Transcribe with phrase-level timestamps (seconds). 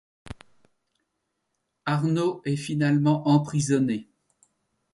[1.85, 4.07] Arnaud est finalement emprisonné.